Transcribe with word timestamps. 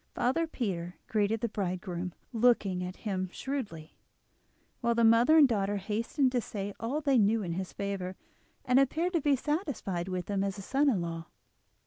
Father 0.15 0.47
Peter 0.47 0.95
greeted 1.05 1.41
the 1.41 1.47
bridegroom, 1.47 2.15
looking 2.33 2.83
at 2.83 2.95
him 3.05 3.29
shrewdly, 3.31 3.99
while 4.79 4.95
the 4.95 5.03
mother 5.03 5.37
and 5.37 5.47
daughter 5.47 5.75
hastened 5.77 6.31
to 6.31 6.41
say 6.41 6.73
all 6.79 7.01
they 7.01 7.19
knew 7.19 7.43
in 7.43 7.53
his 7.53 7.71
favour, 7.71 8.15
and 8.65 8.79
appeared 8.79 9.13
to 9.13 9.21
be 9.21 9.35
satisfied 9.35 10.07
with 10.07 10.27
him 10.27 10.43
as 10.43 10.57
a 10.57 10.63
son 10.63 10.89
in 10.89 11.01
law. 11.01 11.27